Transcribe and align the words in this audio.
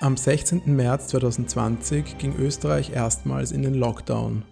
Am 0.00 0.16
16. 0.16 0.62
März 0.76 1.08
2020 1.08 2.18
ging 2.18 2.36
Österreich 2.36 2.92
erstmals 2.92 3.50
in 3.50 3.62
den 3.62 3.74
Lockdown. 3.74 4.44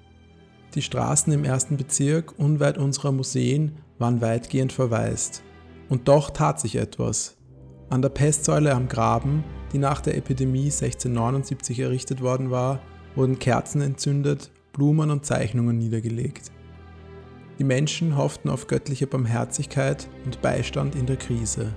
Die 0.74 0.82
Straßen 0.82 1.32
im 1.32 1.44
ersten 1.44 1.76
Bezirk 1.76 2.36
unweit 2.36 2.78
unserer 2.78 3.12
Museen 3.12 3.76
waren 4.00 4.20
weitgehend 4.20 4.72
verwaist. 4.72 5.44
Und 5.88 6.08
doch 6.08 6.30
tat 6.30 6.58
sich 6.58 6.74
etwas. 6.74 7.36
An 7.90 8.02
der 8.02 8.08
Pestsäule 8.08 8.74
am 8.74 8.88
Graben, 8.88 9.44
die 9.72 9.78
nach 9.78 10.00
der 10.00 10.16
Epidemie 10.16 10.64
1679 10.64 11.78
errichtet 11.78 12.22
worden 12.22 12.50
war, 12.50 12.80
wurden 13.14 13.38
Kerzen 13.38 13.82
entzündet, 13.82 14.50
Blumen 14.72 15.12
und 15.12 15.24
Zeichnungen 15.24 15.78
niedergelegt. 15.78 16.50
Die 17.60 17.64
Menschen 17.64 18.16
hofften 18.16 18.50
auf 18.50 18.66
göttliche 18.66 19.06
Barmherzigkeit 19.06 20.08
und 20.24 20.42
Beistand 20.42 20.96
in 20.96 21.06
der 21.06 21.16
Krise. 21.16 21.72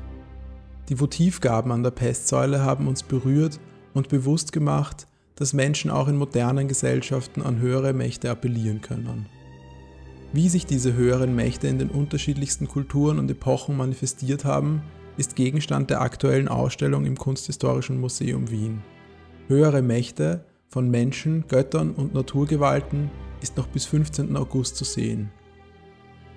Die 0.90 1.00
Votivgaben 1.00 1.72
an 1.72 1.84
der 1.84 1.92
Pestsäule 1.92 2.64
haben 2.64 2.88
uns 2.88 3.04
berührt 3.04 3.60
und 3.94 4.10
bewusst 4.10 4.52
gemacht, 4.52 5.08
dass 5.36 5.54
Menschen 5.54 5.90
auch 5.90 6.08
in 6.08 6.18
modernen 6.18 6.68
Gesellschaften 6.68 7.42
an 7.42 7.60
höhere 7.60 7.94
Mächte 7.94 8.30
appellieren 8.30 8.82
können. 8.82 9.28
Wie 10.34 10.50
sich 10.50 10.66
diese 10.66 10.94
höheren 10.94 11.36
Mächte 11.36 11.68
in 11.68 11.80
den 11.80 11.90
unterschiedlichsten 11.90 12.68
Kulturen 12.68 13.18
und 13.18 13.32
Epochen 13.32 13.78
manifestiert 13.78 14.46
haben, 14.46 14.84
ist 15.18 15.36
Gegenstand 15.36 15.90
der 15.90 16.02
aktuellen 16.02 16.48
Ausstellung 16.48 17.06
im 17.06 17.18
Kunsthistorischen 17.18 18.00
Museum 18.00 18.52
Wien. 18.52 18.82
Höhere 19.48 19.82
Mächte 19.82 20.46
von 20.68 20.90
Menschen, 20.90 21.46
Göttern 21.48 21.92
und 21.92 22.14
Naturgewalten 22.14 23.10
ist 23.42 23.58
noch 23.58 23.68
bis 23.68 23.86
15. 23.86 24.38
August 24.38 24.76
zu 24.76 24.84
sehen. 24.84 25.32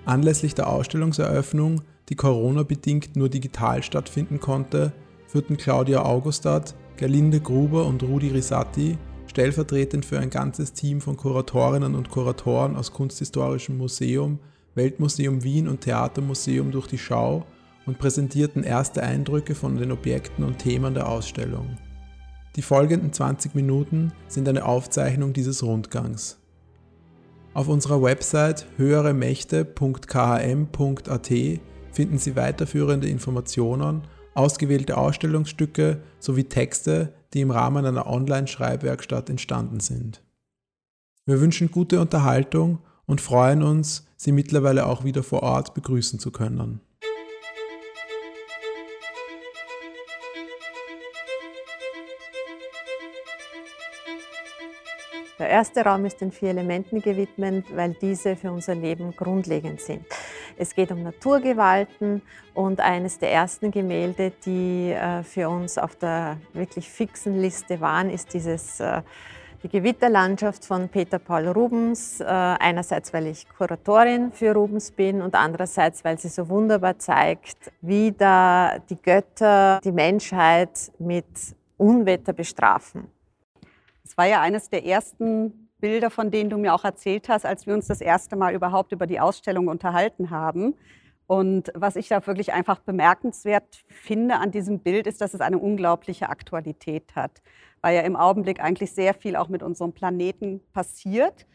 Anlässlich 0.05 0.55
der 0.55 0.67
Ausstellungseröffnung 0.67 1.81
die 2.09 2.15
Corona-bedingt 2.15 3.15
nur 3.15 3.29
digital 3.29 3.83
stattfinden 3.83 4.39
konnte, 4.39 4.91
führten 5.27 5.55
Claudia 5.55 6.03
Augustat, 6.03 6.75
Gerlinde 6.97 7.39
Gruber 7.39 7.85
und 7.85 8.03
Rudi 8.03 8.29
Risatti 8.29 8.97
stellvertretend 9.27 10.05
für 10.05 10.19
ein 10.19 10.29
ganzes 10.29 10.73
Team 10.73 10.99
von 11.01 11.17
Kuratorinnen 11.17 11.95
und 11.95 12.09
Kuratoren 12.09 12.75
aus 12.75 12.91
Kunsthistorischem 12.91 13.75
Museum, 13.77 14.37
Weltmuseum 14.75 15.43
Wien 15.43 15.67
und 15.67 15.81
Theatermuseum 15.81 16.71
durch 16.71 16.85
die 16.87 16.99
Schau 16.99 17.45
und 17.85 17.97
präsentierten 17.97 18.63
erste 18.63 19.03
Eindrücke 19.03 19.55
von 19.55 19.75
den 19.77 19.91
Objekten 19.91 20.45
und 20.45 20.59
Themen 20.59 20.93
der 20.93 21.09
Ausstellung. 21.09 21.77
Die 22.55 22.61
folgenden 22.61 23.11
20 23.11 23.55
Minuten 23.55 24.13
sind 24.27 24.47
eine 24.47 24.65
Aufzeichnung 24.65 25.33
dieses 25.33 25.63
Rundgangs. 25.63 26.37
Auf 27.55 27.67
unserer 27.67 28.03
Website 28.03 28.67
höheremächte.khm.at 28.77 31.31
finden 31.91 32.17
Sie 32.17 32.35
weiterführende 32.35 33.07
Informationen, 33.07 34.01
ausgewählte 34.33 34.97
Ausstellungsstücke 34.97 36.01
sowie 36.19 36.45
Texte, 36.45 37.13
die 37.33 37.41
im 37.41 37.51
Rahmen 37.51 37.85
einer 37.85 38.07
Online-Schreibwerkstatt 38.07 39.29
entstanden 39.29 39.79
sind. 39.79 40.21
Wir 41.25 41.39
wünschen 41.39 41.71
gute 41.71 41.99
Unterhaltung 41.99 42.79
und 43.05 43.21
freuen 43.21 43.63
uns, 43.63 44.07
Sie 44.15 44.31
mittlerweile 44.31 44.85
auch 44.85 45.03
wieder 45.03 45.21
vor 45.21 45.43
Ort 45.43 45.73
begrüßen 45.73 46.17
zu 46.17 46.31
können. 46.31 46.79
Der 55.39 55.49
erste 55.49 55.81
Raum 55.81 56.05
ist 56.05 56.21
den 56.21 56.31
vier 56.31 56.51
Elementen 56.51 57.01
gewidmet, 57.01 57.65
weil 57.75 57.95
diese 57.99 58.37
für 58.37 58.49
unser 58.49 58.75
Leben 58.75 59.13
grundlegend 59.13 59.81
sind. 59.81 60.05
Es 60.57 60.75
geht 60.75 60.91
um 60.91 61.03
Naturgewalten 61.03 62.21
und 62.53 62.79
eines 62.79 63.19
der 63.19 63.31
ersten 63.31 63.71
Gemälde, 63.71 64.31
die 64.45 64.91
äh, 64.91 65.23
für 65.23 65.49
uns 65.49 65.77
auf 65.77 65.95
der 65.95 66.37
wirklich 66.53 66.89
fixen 66.89 67.39
Liste 67.41 67.81
waren, 67.81 68.09
ist 68.09 68.33
dieses 68.33 68.79
äh, 68.79 69.01
die 69.63 69.69
Gewitterlandschaft 69.69 70.65
von 70.65 70.89
Peter 70.89 71.19
Paul 71.19 71.47
Rubens. 71.47 72.19
Äh, 72.19 72.25
einerseits, 72.25 73.13
weil 73.13 73.27
ich 73.27 73.47
Kuratorin 73.57 74.31
für 74.31 74.53
Rubens 74.53 74.91
bin 74.91 75.21
und 75.21 75.35
andererseits, 75.35 76.03
weil 76.03 76.19
sie 76.19 76.27
so 76.27 76.49
wunderbar 76.49 76.99
zeigt, 76.99 77.71
wie 77.81 78.11
da 78.11 78.77
die 78.89 79.01
Götter 79.01 79.79
die 79.83 79.91
Menschheit 79.91 80.91
mit 80.99 81.25
Unwetter 81.77 82.33
bestrafen. 82.33 83.07
Es 84.03 84.17
war 84.17 84.25
ja 84.25 84.41
eines 84.41 84.69
der 84.69 84.85
ersten 84.85 85.62
Bilder, 85.83 86.09
von 86.09 86.31
denen 86.31 86.49
du 86.49 86.57
mir 86.57 86.73
auch 86.73 86.85
erzählt 86.85 87.27
hast, 87.27 87.45
als 87.45 87.67
wir 87.67 87.73
uns 87.73 87.87
das 87.87 87.99
erste 87.99 88.37
Mal 88.37 88.53
überhaupt 88.53 88.93
über 88.93 89.05
die 89.05 89.19
Ausstellung 89.19 89.67
unterhalten 89.67 90.29
haben. 90.29 90.75
Und 91.27 91.73
was 91.75 91.97
ich 91.97 92.07
da 92.07 92.25
wirklich 92.25 92.53
einfach 92.53 92.79
bemerkenswert 92.79 93.83
finde 93.89 94.35
an 94.35 94.51
diesem 94.51 94.79
Bild, 94.79 95.07
ist, 95.07 95.19
dass 95.19 95.33
es 95.33 95.41
eine 95.41 95.57
unglaubliche 95.57 96.29
Aktualität 96.29 97.13
hat, 97.17 97.41
weil 97.81 97.97
ja 97.97 98.01
im 98.03 98.15
Augenblick 98.15 98.63
eigentlich 98.63 98.93
sehr 98.93 99.13
viel 99.13 99.35
auch 99.35 99.49
mit 99.49 99.61
unserem 99.61 99.91
Planeten 99.91 100.61
passiert. 100.71 101.45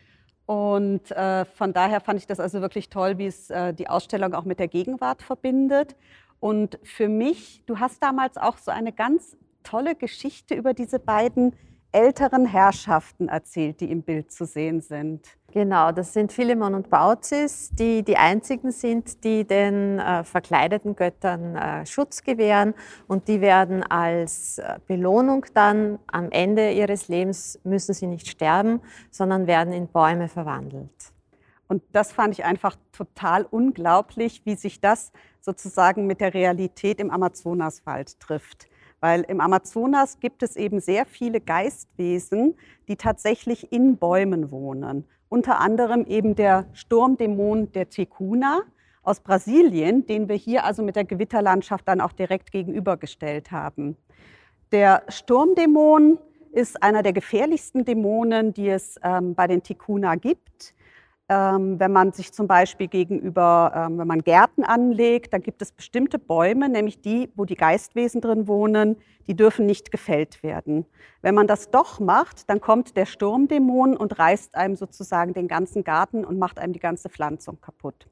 Und 0.45 1.10
äh, 1.12 1.47
von 1.47 1.72
daher 1.72 2.03
fand 2.03 2.19
ich 2.19 2.27
das 2.27 2.39
also 2.39 2.60
wirklich 2.60 2.91
toll, 2.91 3.16
wie 3.16 3.28
es 3.28 3.49
äh, 3.49 3.72
die 3.72 3.89
Ausstellung 3.89 4.34
auch 4.34 4.45
mit 4.45 4.59
der 4.59 4.69
Gegenwart 4.69 5.22
verbindet. 5.22 5.97
Und 6.39 6.78
für 6.83 7.09
mich, 7.09 7.62
du 7.65 7.78
hast 7.78 8.03
damals 8.03 8.37
auch 8.37 8.59
so 8.59 8.72
eine 8.72 8.93
ganz 8.93 9.39
tolle 9.62 9.95
Geschichte 9.95 10.55
über 10.55 10.75
diese 10.75 10.99
beiden 10.99 11.55
älteren 11.93 12.47
Herrschaften 12.47 13.28
erzählt, 13.28 13.81
die 13.81 13.91
im 13.91 14.03
Bild 14.03 14.31
zu 14.31 14.44
sehen 14.44 14.81
sind. 14.81 15.26
Genau, 15.53 15.91
das 15.93 16.12
sind 16.12 16.31
Philemon 16.32 16.75
und 16.75 16.91
Baucis, 16.91 17.71
die 17.71 18.03
die 18.03 18.19
einzigen 18.19 18.71
sind, 18.71 19.25
die 19.25 19.47
den 19.47 19.98
äh, 19.98 20.22
verkleideten 20.22 20.94
Göttern 20.94 21.56
äh, 21.56 21.87
Schutz 21.87 22.22
gewähren 22.22 22.75
und 23.06 23.28
die 23.28 23.41
werden 23.41 23.82
als 23.82 24.59
äh, 24.59 24.78
Belohnung 24.87 25.47
dann 25.54 25.98
am 26.06 26.31
Ende 26.31 26.72
ihres 26.72 27.09
Lebens 27.09 27.59
müssen 27.65 27.94
sie 27.94 28.06
nicht 28.06 28.28
sterben, 28.28 28.81
sondern 29.10 29.47
werden 29.47 29.72
in 29.72 29.88
Bäume 29.88 30.28
verwandelt. 30.28 31.12
Und 31.69 31.82
das 31.93 32.12
fand 32.12 32.34
ich 32.34 32.44
einfach 32.44 32.77
total 32.93 33.44
unglaublich, 33.44 34.43
wie 34.44 34.56
sich 34.56 34.81
das 34.81 35.12
sozusagen 35.41 36.06
mit 36.06 36.21
der 36.21 36.34
Realität 36.34 36.98
im 36.98 37.10
Amazonaswald 37.10 38.21
trifft. 38.21 38.69
Weil 39.00 39.22
im 39.22 39.41
Amazonas 39.41 40.19
gibt 40.20 40.42
es 40.42 40.56
eben 40.56 40.81
sehr 40.81 41.06
viele 41.06 41.41
Geistwesen, 41.41 42.56
die 42.88 42.97
tatsächlich 42.97 43.72
in 43.72 43.97
Bäumen 43.97 44.50
wohnen. 44.50 45.04
Unter 45.28 45.60
anderem 45.60 46.04
eben 46.06 46.34
der 46.34 46.66
Sturmdämon 46.72 47.70
der 47.72 47.91
Ticuna 47.91 48.62
aus 49.03 49.20
Brasilien, 49.20 50.06
den 50.06 50.28
wir 50.28 50.36
hier 50.36 50.64
also 50.64 50.82
mit 50.82 50.97
der 50.97 51.04
Gewitterlandschaft 51.04 51.86
dann 51.86 52.00
auch 52.00 52.12
direkt 52.12 52.50
gegenübergestellt 52.50 53.53
haben. 53.53 53.97
Der 54.72 55.03
Sturmdämon 55.09 56.19
ist 56.53 56.82
einer 56.82 57.03
der 57.03 57.12
gefährlichsten 57.12 57.84
Dämonen, 57.84 58.53
die 58.53 58.69
es 58.69 58.98
ähm, 59.03 59.34
bei 59.34 59.47
den 59.47 59.62
Ticuna 59.62 60.16
gibt. 60.16 60.75
Ähm, 61.31 61.78
wenn 61.78 61.93
man 61.93 62.12
sich 62.12 62.33
zum 62.33 62.47
Beispiel 62.47 62.89
gegenüber, 62.89 63.72
ähm, 63.75 63.99
wenn 63.99 64.06
man 64.06 64.22
Gärten 64.22 64.65
anlegt, 64.65 65.34
dann 65.34 65.43
gibt 65.43 65.61
es 65.61 65.72
bestimmte 65.72 66.19
Bäume, 66.19 66.71
nämlich 66.71 67.03
die, 67.03 67.31
wo 67.37 67.44
die 67.44 67.55
Geistwesen 67.55 68.22
drin 68.22 68.49
wohnen, 68.49 68.97
die 69.27 69.37
dürfen 69.37 69.66
nicht 69.66 69.91
gefällt 69.91 70.43
werden. 70.43 70.87
Wenn 71.21 71.34
man 71.34 71.47
das 71.47 71.71
doch 71.71 72.00
macht, 72.00 72.49
dann 72.49 72.62
kommt 72.62 72.97
der 72.97 73.05
Sturmdämon 73.05 73.94
und 73.94 74.19
reißt 74.19 74.55
einem 74.55 74.75
sozusagen 74.75 75.34
den 75.34 75.49
ganzen 75.49 75.84
Garten 75.84 76.25
und 76.25 76.39
macht 76.39 76.59
einem 76.59 76.72
die 76.72 76.78
ganze 76.78 77.11
Pflanzung 77.11 77.60
kaputt. 77.60 78.06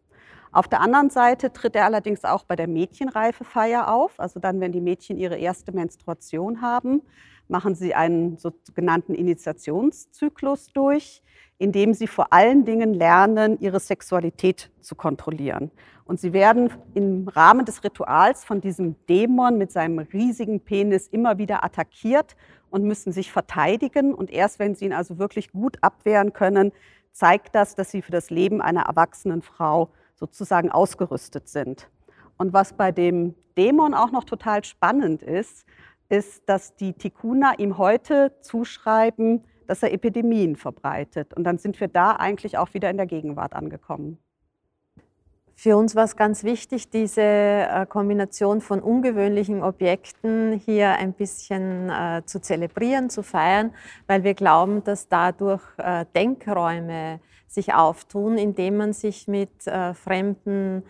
Auf 0.53 0.69
der 0.69 0.81
anderen 0.83 1.09
Seite 1.09 1.53
tritt 1.53 1.75
er 1.75 1.87
allerdings 1.87 2.25
auch 2.25 2.45
bei 2.45 2.57
der 2.57 2.69
Mädchenreifefeier 2.69 3.93
auf, 3.93 4.19
also 4.21 4.41
dann, 4.41 4.61
wenn 4.61 4.73
die 4.73 4.81
Mädchen 4.81 5.17
ihre 5.17 5.37
erste 5.37 5.73
Menstruation 5.73 6.61
haben, 6.61 7.03
machen 7.49 7.75
sie 7.75 7.95
einen 7.95 8.39
sogenannten 8.39 9.15
Initiationszyklus 9.15 10.73
durch 10.73 11.23
indem 11.59 11.95
sie 11.95 12.07
vor 12.07 12.33
allen 12.33 12.65
Dingen 12.65 12.93
lernen, 12.93 13.59
ihre 13.61 13.81
Sexualität 13.81 14.71
zu 14.81 14.95
kontrollieren. 14.95 15.71
Und 16.05 16.21
sie 16.21 16.33
werden 16.33 16.71
im 16.95 17.27
Rahmen 17.29 17.65
des 17.65 17.83
Rituals 17.83 18.45
von 18.45 18.61
diesem 18.61 18.95
Dämon 19.07 19.59
mit 19.59 19.73
seinem 19.73 19.99
riesigen 19.99 20.61
Penis 20.61 21.09
immer 21.09 21.39
wieder 21.39 21.65
attackiert 21.65 22.37
und 22.71 22.85
müssen 22.85 23.13
sich 23.13 23.33
verteidigen. 23.33 24.15
Und 24.15 24.31
erst 24.31 24.59
wenn 24.59 24.75
sie 24.75 24.85
ihn 24.85 24.93
also 24.93 25.19
wirklich 25.19 25.51
gut 25.51 25.79
abwehren 25.81 26.33
können, 26.33 26.73
zeigt 27.11 27.55
das, 27.55 27.75
dass 27.75 27.91
sie 27.91 28.03
für 28.03 28.13
das 28.13 28.31
Leben 28.31 28.61
einer 28.61 28.83
erwachsenen 28.83 29.43
Frau 29.43 29.89
sozusagen 30.15 30.71
ausgerüstet 30.71 31.49
sind. 31.49 31.89
Und 32.37 32.53
was 32.53 32.75
bei 32.75 32.93
dem 32.93 33.35
Dämon 33.57 33.95
auch 33.95 34.13
noch 34.13 34.25
total 34.25 34.63
spannend 34.65 35.23
ist, 35.23 35.65
ist, 36.09 36.49
dass 36.49 36.77
die 36.77 36.93
Tikuna 36.93 37.55
ihm 37.59 37.79
heute 37.79 38.33
zuschreiben, 38.41 39.45
dass 39.67 39.83
er 39.83 39.93
Epidemien 39.93 40.57
verbreitet. 40.57 41.35
Und 41.35 41.45
dann 41.45 41.59
sind 41.59 41.81
wir 41.81 41.89
da 41.89 42.13
eigentlich 42.13 42.59
auch 42.59 42.75
wieder 42.75 42.91
in 42.91 42.97
der 42.97 43.07
Gegenwart 43.07 43.55
angekommen. 43.55 44.19
Für 45.59 45.79
uns 45.79 45.97
war 45.97 46.05
es 46.05 46.17
ganz 46.17 46.45
wichtig, 46.45 46.91
diese 46.91 47.23
äh, 47.23 47.87
Kombination 47.89 48.61
von 48.61 48.81
ungewöhnlichen 48.81 49.63
Objekten 49.63 50.61
hier 50.63 50.91
ein 50.91 51.15
bisschen 51.15 51.89
äh, 51.89 52.23
zu 52.27 52.43
zelebrieren, 52.43 53.09
zu 53.09 53.23
feiern, 53.23 53.73
weil 54.07 54.23
wir 54.23 54.35
glauben, 54.35 54.85
dass 54.85 55.09
dadurch 55.09 55.63
äh, 55.79 56.05
Denkräume 56.15 57.21
sich 57.49 57.73
auftun, 57.73 58.37
indem 58.37 58.77
man 58.77 58.93
sich 58.93 59.29
mit 59.29 59.51
fremden 59.63 60.83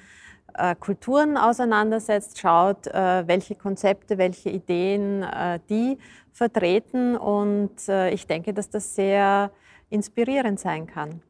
äh, 0.56 0.74
Kulturen 0.74 1.36
auseinandersetzt, 1.36 2.38
schaut, 2.38 2.86
äh, 2.86 3.26
welche 3.26 3.54
Konzepte, 3.54 4.18
welche 4.18 4.50
Ideen 4.50 5.22
äh, 5.22 5.60
die 5.68 5.98
vertreten. 6.32 7.16
Und 7.16 7.88
ich 7.88 8.26
denke, 8.26 8.52
dass 8.52 8.68
das 8.68 8.94
sehr 8.94 9.50
inspirierend 9.88 10.60
sein 10.60 10.86
kann. 10.86 11.22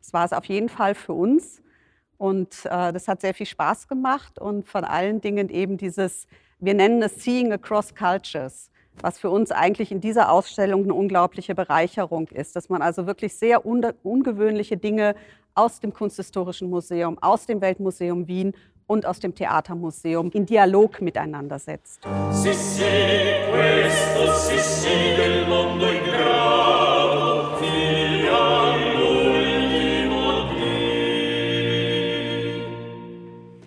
Das 0.00 0.12
war 0.12 0.24
es 0.24 0.32
auf 0.32 0.44
jeden 0.46 0.68
Fall 0.68 0.96
für 0.96 1.12
uns. 1.12 1.62
Und 2.18 2.64
das 2.64 3.06
hat 3.06 3.20
sehr 3.20 3.32
viel 3.32 3.46
Spaß 3.46 3.86
gemacht 3.86 4.40
und 4.40 4.68
von 4.68 4.82
allen 4.82 5.20
Dingen 5.20 5.50
eben 5.50 5.76
dieses, 5.76 6.26
wir 6.58 6.74
nennen 6.74 7.00
es 7.00 7.22
Seeing 7.22 7.52
Across 7.52 7.94
Cultures, 7.94 8.70
was 9.02 9.18
für 9.18 9.30
uns 9.30 9.50
eigentlich 9.50 9.92
in 9.92 10.00
dieser 10.00 10.30
Ausstellung 10.30 10.84
eine 10.84 10.94
unglaubliche 10.94 11.54
Bereicherung 11.54 12.28
ist, 12.28 12.56
dass 12.56 12.68
man 12.68 12.82
also 12.82 13.06
wirklich 13.06 13.34
sehr 13.34 13.64
ungewöhnliche 13.66 14.76
Dinge 14.76 15.14
aus 15.54 15.80
dem 15.80 15.92
Kunsthistorischen 15.92 16.70
Museum, 16.70 17.18
aus 17.20 17.46
dem 17.46 17.60
Weltmuseum 17.60 18.28
Wien 18.28 18.52
und 18.86 19.06
aus 19.06 19.20
dem 19.20 19.34
Theatermuseum 19.34 20.30
in 20.32 20.46
Dialog 20.46 21.00
miteinander 21.00 21.58
setzt. 21.58 22.00
Sissi, 22.30 22.82
questo, 23.52 24.32
sissi 24.32 25.16
del 25.16 25.46
mondo 25.46 25.86
in 25.86 26.89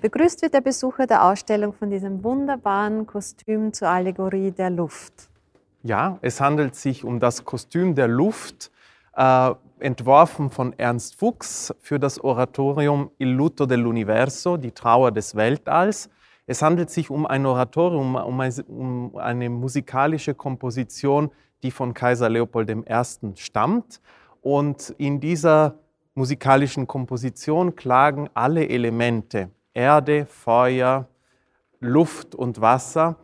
Begrüßt 0.03 0.41
wird 0.41 0.53
der 0.53 0.59
Besucher 0.59 1.07
der 1.07 1.23
Ausstellung 1.23 1.71
von 1.71 1.89
diesem 1.89 2.25
wunderbaren 2.25 3.07
Kostüm 3.07 3.71
zur 3.71 3.87
Allegorie 3.87 4.51
der 4.51 4.69
Luft. 4.69 5.29
Ja, 5.81 6.19
es 6.21 6.41
handelt 6.41 6.75
sich 6.75 7.05
um 7.05 7.21
das 7.21 7.45
Kostüm 7.45 7.95
der 7.95 8.09
Luft, 8.09 8.69
äh, 9.15 9.51
entworfen 9.79 10.49
von 10.49 10.77
Ernst 10.77 11.15
Fuchs 11.15 11.73
für 11.79 11.99
das 11.99 12.21
Oratorium 12.21 13.11
Il 13.17 13.29
Lutto 13.29 13.63
dell'Universo, 13.63 14.57
die 14.57 14.73
Trauer 14.73 15.13
des 15.13 15.35
Weltalls. 15.35 16.09
Es 16.47 16.61
handelt 16.61 16.89
sich 16.89 17.09
um 17.09 17.25
ein 17.25 17.45
Oratorium, 17.45 18.15
um 18.17 19.15
eine 19.15 19.49
musikalische 19.49 20.33
Komposition, 20.33 21.31
die 21.63 21.71
von 21.71 21.93
Kaiser 21.93 22.27
Leopold 22.27 22.69
I. 22.69 22.83
stammt. 23.35 24.01
Und 24.41 24.93
in 24.97 25.21
dieser 25.21 25.75
musikalischen 26.13 26.87
Komposition 26.87 27.77
klagen 27.77 28.29
alle 28.33 28.67
Elemente 28.67 29.49
Erde, 29.73 30.25
Feuer, 30.25 31.07
Luft 31.79 32.35
und 32.35 32.61
Wasser 32.61 33.17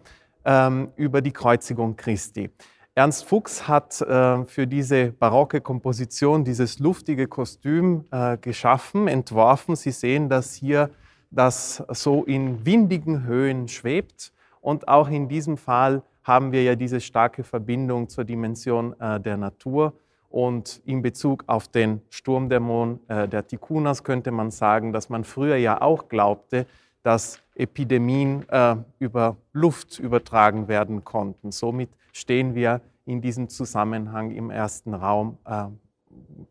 ähm, 0.46 0.92
über 0.96 1.22
die 1.22 1.32
Kreuzigung 1.32 1.96
Christi. 1.96 2.50
Ernst 2.96 3.26
Fuchs 3.26 3.68
hat 3.68 4.02
äh, 4.02 4.44
für 4.44 4.68
diese 4.68 5.12
barocke 5.12 5.62
Komposition 5.62 6.44
dieses 6.44 6.80
luftige 6.80 7.28
Kostüm 7.28 8.04
äh, 8.12 8.38
geschaffen, 8.38 9.08
entworfen. 9.08 9.76
Sie 9.76 9.92
sehen, 9.92 10.28
dass 10.28 10.54
hier 10.54 10.90
das 11.32 11.84
so 11.90 12.26
in 12.26 12.66
windigen 12.66 13.24
Höhen 13.24 13.68
schwebt. 13.68 14.34
Und 14.60 14.88
auch 14.88 15.10
in 15.10 15.30
diesem 15.30 15.56
Fall 15.56 16.04
haben 16.24 16.52
wir 16.52 16.64
ja 16.64 16.76
diese 16.76 17.00
starke 17.00 17.44
Verbindung 17.44 18.10
zur 18.10 18.26
Dimension 18.26 19.00
äh, 19.00 19.20
der 19.20 19.38
Natur. 19.38 19.94
Und 20.30 20.82
in 20.86 21.02
Bezug 21.02 21.44
auf 21.48 21.68
den 21.68 22.02
Sturmdämon 22.10 23.00
äh, 23.08 23.28
der 23.28 23.48
Tikunas 23.48 24.04
könnte 24.04 24.32
man 24.32 24.52
sagen, 24.52 24.94
dass 24.94 25.10
man 25.10 25.24
früher 25.24 25.56
ja 25.56 25.82
auch 25.82 26.08
glaubte, 26.08 26.68
dass 27.02 27.40
Epidemien 27.56 28.48
äh, 28.50 28.76
über 29.00 29.38
Luft 29.54 30.00
übertragen 30.00 30.68
werden 30.68 31.04
konnten. 31.04 31.52
Somit 31.52 31.90
stehen 32.14 32.54
wir 32.54 32.82
in 33.06 33.22
diesem 33.22 33.50
Zusammenhang 33.50 34.32
im 34.32 34.52
ersten 34.52 34.94
Raum. 34.94 35.38
Äh, 35.46 35.66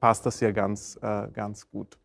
passt 0.01 0.27
das 0.27 0.41
ja 0.41 0.51
ganz, 0.51 0.99
äh, 1.01 1.29
ganz 1.33 1.71
gut. 1.71 1.97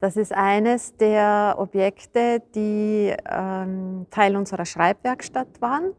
Das 0.00 0.16
ist 0.16 0.32
eines 0.32 0.96
der 0.96 1.54
Objekte, 1.58 2.42
die 2.54 3.14
ähm, 3.28 4.06
Teil 4.10 4.36
unserer 4.36 4.66
Schreibwerkstatt 4.66 5.60
waren. 5.60 5.92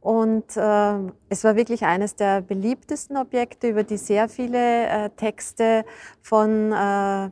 Und 0.00 0.56
äh, 0.56 0.94
es 1.28 1.44
war 1.44 1.56
wirklich 1.56 1.84
eines 1.84 2.14
der 2.14 2.40
beliebtesten 2.40 3.16
Objekte, 3.16 3.68
über 3.68 3.82
die 3.82 3.96
sehr 3.96 4.28
viele 4.28 4.86
äh, 4.86 5.10
Texte 5.10 5.84
von 6.22 6.72
äh, 6.72 7.30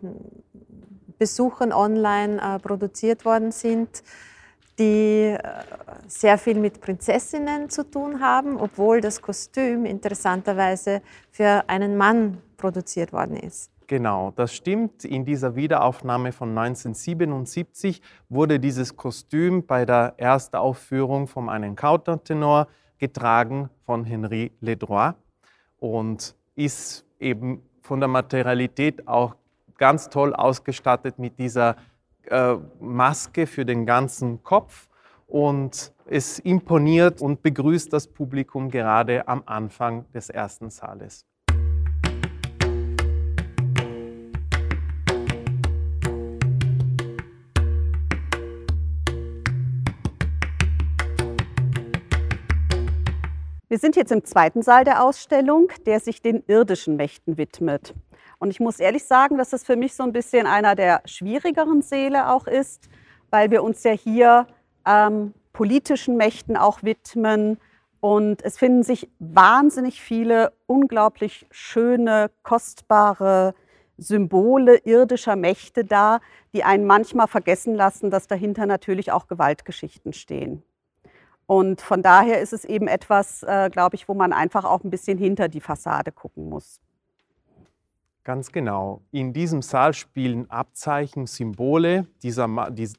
Besuchern 1.19 1.73
online 1.73 2.41
äh, 2.41 2.59
produziert 2.59 3.25
worden 3.25 3.53
sind, 3.53 4.03
die 4.79 5.35
äh, 5.35 5.39
sehr 6.07 6.39
viel 6.39 6.59
mit 6.59 6.81
Prinzessinnen 6.81 7.71
zu 7.71 7.89
tun 7.89 8.21
haben, 8.21 8.59
obwohl 8.59 9.01
das 9.01 9.23
Kostüm 9.23 9.87
interessanterweise 9.87 11.03
für 11.31 11.65
einen 11.69 11.97
Mann 11.97 12.39
produziert 12.57 13.13
worden 13.13 13.37
ist. 13.37 13.71
Genau, 13.87 14.33
das 14.35 14.53
stimmt. 14.53 15.05
In 15.05 15.25
dieser 15.25 15.55
Wiederaufnahme 15.55 16.33
von 16.33 16.51
1977 16.51 18.03
wurde 18.29 18.59
dieses 18.59 18.97
Kostüm 18.97 19.65
bei 19.65 19.85
der 19.85 20.15
Erstaufführung 20.17 21.29
von 21.29 21.49
einem 21.49 21.77
Countertenor 21.77 22.67
getragen 22.99 23.71
von 23.85 24.05
Henri 24.05 24.51
Ledroit 24.61 25.15
und 25.79 26.35
ist 26.57 27.07
eben 27.21 27.63
von 27.81 28.01
der 28.01 28.09
Materialität 28.09 29.07
auch 29.07 29.37
ganz 29.79 30.09
toll 30.09 30.35
ausgestattet 30.35 31.19
mit 31.19 31.39
dieser 31.39 31.77
äh, 32.25 32.57
Maske 32.81 33.47
für 33.47 33.65
den 33.65 33.87
ganzen 33.87 34.43
Kopf 34.43 34.89
und 35.29 35.93
es 36.07 36.39
imponiert 36.41 37.21
und 37.21 37.43
begrüßt 37.43 37.93
das 37.93 38.09
Publikum 38.09 38.71
gerade 38.71 39.29
am 39.29 39.43
Anfang 39.47 40.11
des 40.13 40.31
ersten 40.31 40.71
Saales. 40.71 41.25
Wir 53.77 53.81
sind 53.81 53.95
jetzt 53.95 54.11
im 54.11 54.25
zweiten 54.25 54.63
Saal 54.63 54.85
der 54.85 55.05
Ausstellung, 55.05 55.69
der 55.85 56.01
sich 56.01 56.23
den 56.23 56.43
irdischen 56.47 56.97
Mächten 56.97 57.37
widmet. 57.37 57.93
Und 58.39 58.49
ich 58.49 58.59
muss 58.59 58.81
ehrlich 58.81 59.05
sagen, 59.05 59.37
dass 59.37 59.51
das 59.51 59.65
für 59.65 59.77
mich 59.77 59.95
so 59.95 60.03
ein 60.03 60.15
bisschen 60.15 60.47
einer 60.47 60.75
der 60.75 61.03
schwierigeren 61.05 61.83
Säle 61.83 62.31
auch 62.31 62.47
ist, 62.47 62.89
weil 63.29 63.51
wir 63.51 63.63
uns 63.63 63.85
ja 63.85 63.91
hier 63.91 64.47
ähm, 64.87 65.35
politischen 65.53 66.17
Mächten 66.17 66.57
auch 66.57 66.85
widmen. 66.85 67.59
Und 68.01 68.43
es 68.43 68.57
finden 68.57 68.83
sich 68.83 69.11
wahnsinnig 69.19 70.01
viele 70.01 70.55
unglaublich 70.65 71.47
schöne, 71.51 72.31
kostbare 72.45 73.55
Symbole 73.99 74.79
irdischer 74.87 75.37
Mächte 75.37 75.85
da, 75.85 76.21
die 76.55 76.65
einen 76.65 76.87
manchmal 76.87 77.27
vergessen 77.27 77.75
lassen, 77.75 78.11
dass 78.11 78.27
dahinter 78.27 78.65
natürlich 78.65 79.13
auch 79.13 79.27
Gewaltgeschichten 79.27 80.15
stehen. 80.15 80.63
Und 81.47 81.81
von 81.81 82.03
daher 82.03 82.41
ist 82.41 82.53
es 82.53 82.65
eben 82.65 82.89
etwas, 82.89 83.43
äh, 83.45 83.71
glaube 83.71 83.97
ich, 83.97 84.09
wo 84.09 84.15
man 84.15 84.33
einfach 84.33 84.65
auch 84.65 84.83
ein 84.83 84.91
bisschen 84.91 85.17
hinter 85.17 85.49
die 85.49 85.61
Fassade 85.61 86.11
gucken 86.13 86.49
muss. 86.49 86.81
Ganz 88.25 88.51
genau. 88.51 89.03
In 89.13 89.33
diesem 89.33 89.63
Saal 89.63 89.95
spielen 89.95 90.51
Abzeichen, 90.51 91.29
Symbole 91.29 92.09
dieser, 92.25 92.49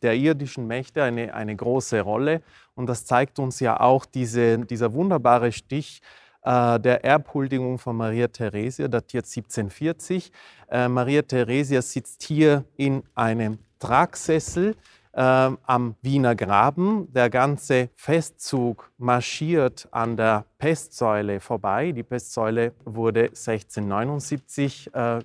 der 0.01 0.15
irdischen 0.15 0.67
Mächte 0.67 1.03
eine, 1.03 1.33
eine 1.33 1.53
große 1.53 1.99
Rolle. 1.99 2.41
Und 2.75 2.87
das 2.87 3.05
zeigt 3.05 3.37
uns 3.37 3.59
ja 3.59 3.77
auch 3.77 4.05
diese, 4.05 4.59
dieser 4.59 4.93
wunderbare 4.93 5.51
Stich 5.51 6.01
äh, 6.43 6.79
der 6.79 7.03
Erbhuldigung 7.03 7.77
von 7.77 7.97
Maria 7.97 8.29
Theresia, 8.29 8.87
datiert 8.87 9.25
1740. 9.25 10.31
Äh, 10.69 10.87
Maria 10.87 11.21
Theresia 11.23 11.81
sitzt 11.81 12.23
hier 12.23 12.63
in 12.77 13.03
einem 13.13 13.59
Tragsessel 13.79 14.77
am 15.21 15.95
Wiener 16.01 16.35
Graben. 16.35 17.11
Der 17.11 17.29
ganze 17.29 17.89
Festzug 17.95 18.91
marschiert 18.97 19.87
an 19.91 20.15
der 20.15 20.45
Pestsäule 20.59 21.39
vorbei. 21.39 21.91
Die 21.91 22.03
Pestsäule 22.03 22.73
wurde 22.85 23.21
1679 23.23 24.93
äh, 24.93 25.19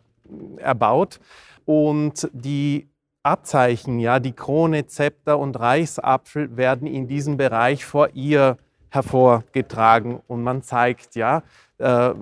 erbaut 0.57 1.21
und 1.67 2.31
die 2.33 2.89
Abzeichen, 3.23 4.01
ja, 4.01 4.19
die 4.19 4.33
Krone, 4.33 4.87
Zepter 4.87 5.39
und 5.39 5.59
Reichsapfel 5.59 6.57
werden 6.57 6.89
in 6.89 7.07
diesem 7.07 7.37
Bereich 7.37 7.85
vor 7.85 8.09
ihr 8.15 8.57
hervorgetragen 8.91 10.21
und 10.27 10.43
man 10.43 10.63
zeigt, 10.63 11.15
ja, 11.15 11.43
äh, 11.83 12.15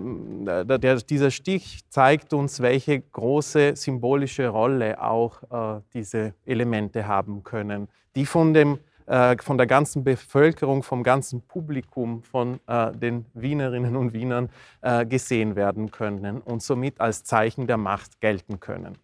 der, 0.65 0.97
dieser 0.97 1.31
Stich 1.31 1.81
zeigt 1.91 2.33
uns, 2.33 2.61
welche 2.61 3.01
große 3.01 3.77
symbolische 3.77 4.49
Rolle 4.49 5.03
auch 5.03 5.77
äh, 5.77 5.81
diese 5.93 6.33
Elemente 6.47 7.07
haben 7.07 7.43
können, 7.43 7.89
die 8.17 8.25
von, 8.25 8.55
dem, 8.55 8.79
äh, 9.07 9.37
von 9.39 9.59
der 9.59 9.67
ganzen 9.67 10.03
Bevölkerung, 10.03 10.83
vom 10.83 11.03
ganzen 11.03 11.43
Publikum, 11.43 12.23
von 12.23 12.59
äh, 12.67 12.93
den 12.93 13.27
Wienerinnen 13.35 13.97
und 13.97 14.15
Wienern 14.15 14.49
äh, 14.81 15.05
gesehen 15.05 15.57
werden 15.57 15.91
können 15.91 16.41
und 16.41 16.63
somit 16.63 16.99
als 17.01 17.25
Zeichen 17.25 17.67
der 17.67 17.77
Macht 17.77 18.19
gelten 18.21 18.61
können. 18.61 18.97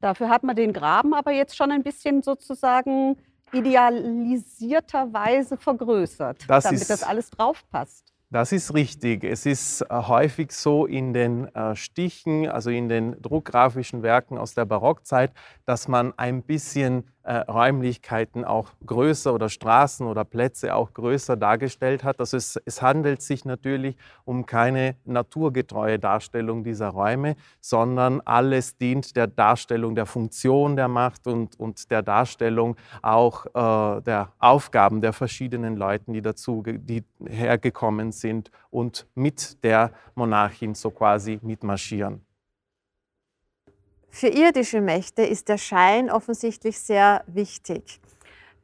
Dafür 0.00 0.28
hat 0.28 0.42
man 0.42 0.56
den 0.56 0.74
Graben 0.74 1.14
aber 1.14 1.32
jetzt 1.32 1.56
schon 1.56 1.72
ein 1.72 1.82
bisschen 1.82 2.22
sozusagen 2.22 3.16
idealisierterweise 3.52 5.56
vergrößert, 5.56 6.44
das 6.48 6.64
damit 6.64 6.82
ist, 6.82 6.90
das 6.90 7.02
alles 7.02 7.30
draufpasst. 7.30 8.12
Das 8.30 8.50
ist 8.50 8.74
richtig. 8.74 9.22
Es 9.22 9.46
ist 9.46 9.82
äh, 9.82 9.86
häufig 9.90 10.50
so 10.50 10.84
in 10.84 11.12
den 11.12 11.46
äh, 11.54 11.76
Stichen, 11.76 12.48
also 12.48 12.70
in 12.70 12.88
den 12.88 13.20
druckgrafischen 13.22 14.02
Werken 14.02 14.36
aus 14.36 14.54
der 14.54 14.64
Barockzeit, 14.64 15.32
dass 15.64 15.86
man 15.86 16.12
ein 16.16 16.42
bisschen 16.42 17.04
äh, 17.26 17.38
Räumlichkeiten 17.38 18.44
auch 18.44 18.68
größer 18.86 19.34
oder 19.34 19.48
Straßen 19.48 20.06
oder 20.06 20.24
Plätze 20.24 20.74
auch 20.74 20.94
größer 20.94 21.36
dargestellt 21.36 22.04
hat. 22.04 22.20
Also 22.20 22.36
es, 22.36 22.60
es 22.64 22.82
handelt 22.82 23.20
sich 23.20 23.44
natürlich 23.44 23.96
um 24.24 24.46
keine 24.46 24.94
naturgetreue 25.04 25.98
Darstellung 25.98 26.62
dieser 26.62 26.88
Räume, 26.88 27.34
sondern 27.60 28.20
alles 28.24 28.76
dient 28.76 29.16
der 29.16 29.26
Darstellung 29.26 29.94
der 29.94 30.06
Funktion 30.06 30.76
der 30.76 30.88
Macht 30.88 31.26
und, 31.26 31.58
und 31.58 31.90
der 31.90 32.02
Darstellung 32.02 32.76
auch 33.02 33.46
äh, 33.46 34.02
der 34.02 34.32
Aufgaben 34.38 35.00
der 35.00 35.12
verschiedenen 35.12 35.76
Leuten, 35.76 36.12
die 36.12 36.22
dazu 36.22 36.62
die 36.64 37.02
hergekommen 37.26 38.12
sind 38.12 38.50
und 38.70 39.06
mit 39.14 39.64
der 39.64 39.90
Monarchin 40.14 40.74
so 40.74 40.90
quasi 40.90 41.40
mitmarschieren. 41.42 42.25
Für 44.18 44.28
irdische 44.28 44.80
Mächte 44.80 45.20
ist 45.24 45.50
der 45.50 45.58
Schein 45.58 46.10
offensichtlich 46.10 46.80
sehr 46.80 47.22
wichtig. 47.26 48.00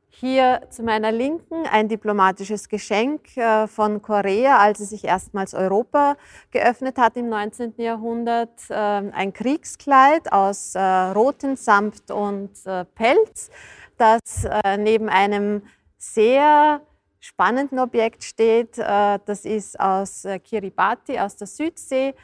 Hier 0.09 0.62
zu 0.71 0.82
meiner 0.82 1.12
Linken 1.12 1.66
ein 1.71 1.88
diplomatisches 1.88 2.71
Geschenk 2.71 3.37
äh, 3.37 3.66
von 3.66 4.00
Korea, 4.00 4.56
als 4.56 4.80
es 4.80 4.88
sich 4.88 5.04
erstmals 5.04 5.52
Europa 5.52 6.16
geöffnet 6.52 6.97
hat 6.97 7.18
im 7.18 7.28
19. 7.28 7.75
Jahrhundert. 7.76 8.62
Ähm, 8.71 9.12
ein 9.14 9.35
Kriegskleid 9.35 10.32
aus 10.32 10.75
äh, 10.75 10.80
rotem 10.80 11.56
Samt 11.56 12.11
und 12.11 12.52
äh, 12.64 12.87
Pelz, 12.87 13.50
das 13.99 14.49
neben 14.78 15.11
einem 15.11 15.64
sehr 15.99 16.80
spannenden 17.21 17.78
Objekt 17.78 18.25
steht. 18.25 18.78
Das 18.78 19.44
ist 19.44 19.78
aus 19.78 20.26
Kiribati, 20.42 21.21
aus 21.21 21.37
der 21.37 21.47
Südsee 21.47 22.14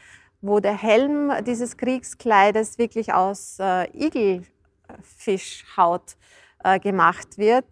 wo 0.40 0.60
der 0.60 0.76
Helm 0.76 1.32
dieses 1.44 1.76
Kriegskleides 1.76 2.78
wirklich 2.78 3.12
aus 3.12 3.58
äh, 3.58 3.88
Igelfischhaut 3.92 6.16
äh, 6.62 6.78
gemacht 6.78 7.38
wird. 7.38 7.64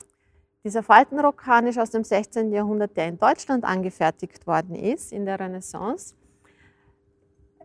Dieser 0.65 0.83
Faltenrock 0.83 1.45
ist 1.65 1.79
aus 1.79 1.91
dem 1.91 2.03
16. 2.03 2.51
Jahrhundert, 2.51 2.97
der 2.97 3.07
in 3.07 3.19
Deutschland 3.19 3.65
angefertigt 3.65 4.49
worden 4.49 4.75
ist, 4.75 5.13
in 5.13 5.25
der 5.25 5.39
Renaissance. 5.39 6.17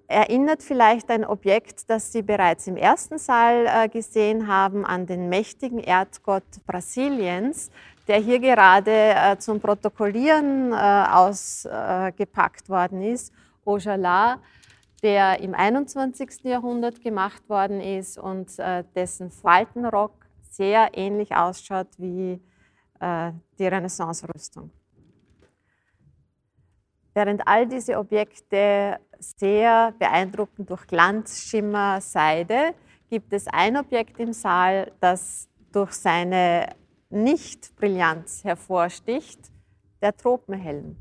Erinnert 0.08 0.62
vielleicht 0.62 1.10
ein 1.10 1.26
Objekt, 1.26 1.90
das 1.90 2.12
Sie 2.12 2.22
bereits 2.22 2.68
im 2.68 2.78
ersten 2.78 3.18
Saal 3.18 3.66
äh, 3.66 3.90
gesehen 3.90 4.46
haben, 4.46 4.86
an 4.86 5.08
den 5.08 5.30
mächtigen 5.30 5.80
Erdgott 5.80 6.44
Brasiliens, 6.68 7.72
der 8.08 8.18
hier 8.18 8.40
gerade 8.40 8.92
äh, 8.92 9.38
zum 9.40 9.60
Protokollieren 9.60 10.74
äh, 10.74 10.76
ausgepackt 10.76 12.70
worden 12.70 13.02
ist. 13.02 13.34
Ojalá, 13.66 14.38
der 15.04 15.40
im 15.40 15.54
21. 15.54 16.44
Jahrhundert 16.44 17.02
gemacht 17.02 17.48
worden 17.50 17.82
ist 17.82 18.18
und 18.18 18.58
äh, 18.60 18.84
dessen 18.96 19.32
Faltenrock 19.32 20.14
sehr 20.50 20.90
ähnlich 20.94 21.36
ausschaut 21.36 21.88
wie 21.98 22.40
äh, 23.00 23.32
die 23.58 23.68
Renaissance-Rüstung. 23.68 24.70
Während 27.14 27.46
all 27.48 27.68
diese 27.68 27.98
Objekte 27.98 29.00
sehr 29.20 29.94
beeindruckend 30.00 30.70
durch 30.70 30.88
Glanz, 30.88 31.42
Schimmer, 31.42 32.00
Seide, 32.00 32.74
gibt 33.10 33.34
es 33.34 33.48
ein 33.48 33.76
Objekt 33.76 34.20
im 34.20 34.32
Saal, 34.32 34.92
das 35.02 35.50
durch 35.74 35.92
seine 35.92 36.70
Nicht-Brillanz 37.10 38.44
hervorsticht, 38.44 39.52
der 40.02 40.16
Tropenhelm. 40.16 40.96